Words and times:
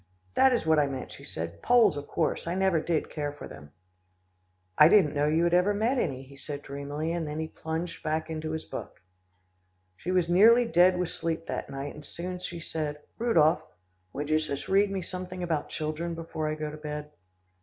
"That 0.33 0.51
is 0.51 0.65
what 0.65 0.79
I 0.79 0.87
meant," 0.87 1.11
she 1.11 1.23
said, 1.23 1.61
"Poles 1.61 1.95
of 1.95 2.07
course, 2.07 2.47
I 2.47 2.55
never 2.55 2.81
did 2.81 3.07
care 3.11 3.31
for 3.31 3.47
them." 3.47 3.71
"I 4.75 4.87
didn't 4.87 5.13
know 5.13 5.27
you 5.27 5.43
had 5.43 5.53
ever 5.53 5.75
met 5.75 5.99
any," 5.99 6.23
he 6.23 6.35
said 6.35 6.63
dreamily, 6.63 7.13
then 7.15 7.39
he 7.39 7.47
plunged 7.49 8.03
again 8.03 8.23
into 8.37 8.49
his 8.49 8.65
book. 8.65 8.99
She 9.95 10.09
was 10.09 10.27
nearly 10.27 10.65
dead 10.65 10.97
with 10.97 11.11
sleep 11.11 11.45
that 11.45 11.69
night, 11.69 11.93
and 11.93 12.03
soon 12.03 12.39
she 12.39 12.59
said, 12.59 12.97
"Rudolph, 13.19 13.61
would 14.11 14.31
you 14.31 14.39
just 14.39 14.67
read 14.67 14.89
me 14.89 15.03
something 15.03 15.43
about 15.43 15.69
children, 15.69 16.15
before 16.15 16.47
I 16.49 16.55
go 16.55 16.71
to 16.71 16.77
bed?" 16.77 17.11